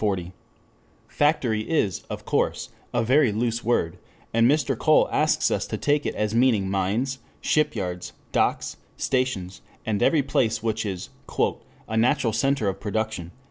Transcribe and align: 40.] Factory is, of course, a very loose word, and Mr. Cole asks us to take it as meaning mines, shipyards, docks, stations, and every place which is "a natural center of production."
40.] 0.03 0.33
Factory 1.07 1.61
is, 1.61 2.01
of 2.09 2.25
course, 2.25 2.69
a 2.91 3.03
very 3.03 3.31
loose 3.31 3.63
word, 3.63 3.99
and 4.33 4.49
Mr. 4.49 4.75
Cole 4.75 5.07
asks 5.11 5.51
us 5.51 5.67
to 5.67 5.77
take 5.77 6.07
it 6.07 6.15
as 6.15 6.33
meaning 6.33 6.67
mines, 6.71 7.19
shipyards, 7.39 8.11
docks, 8.31 8.77
stations, 8.97 9.61
and 9.85 10.01
every 10.01 10.23
place 10.23 10.63
which 10.63 10.87
is 10.87 11.09
"a 11.87 11.97
natural 11.97 12.33
center 12.33 12.67
of 12.67 12.79
production." 12.79 13.29